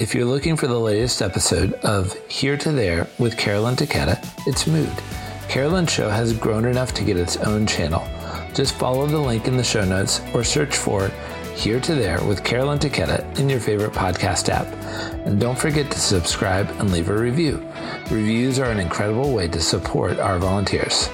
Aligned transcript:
If 0.00 0.14
you're 0.14 0.24
looking 0.24 0.56
for 0.56 0.66
the 0.66 0.80
latest 0.80 1.20
episode 1.20 1.74
of 1.74 2.14
Here 2.26 2.56
to 2.56 2.72
There 2.72 3.06
with 3.18 3.36
Carolyn 3.36 3.76
Takeda, 3.76 4.18
it's 4.46 4.66
Mood. 4.66 4.90
Carolyn's 5.46 5.90
show 5.90 6.08
has 6.08 6.32
grown 6.32 6.64
enough 6.64 6.94
to 6.94 7.04
get 7.04 7.18
its 7.18 7.36
own 7.36 7.66
channel. 7.66 8.08
Just 8.54 8.76
follow 8.76 9.06
the 9.06 9.18
link 9.18 9.46
in 9.46 9.58
the 9.58 9.62
show 9.62 9.84
notes 9.84 10.22
or 10.32 10.42
search 10.42 10.74
for 10.74 11.08
Here 11.54 11.80
to 11.80 11.94
There 11.94 12.24
with 12.24 12.42
Carolyn 12.42 12.78
Takeda 12.78 13.38
in 13.38 13.50
your 13.50 13.60
favorite 13.60 13.92
podcast 13.92 14.48
app. 14.48 14.68
And 15.26 15.38
don't 15.38 15.58
forget 15.58 15.90
to 15.90 16.00
subscribe 16.00 16.70
and 16.78 16.90
leave 16.90 17.10
a 17.10 17.14
review. 17.14 17.62
Reviews 18.10 18.58
are 18.58 18.70
an 18.70 18.80
incredible 18.80 19.34
way 19.34 19.48
to 19.48 19.60
support 19.60 20.18
our 20.18 20.38
volunteers. 20.38 21.10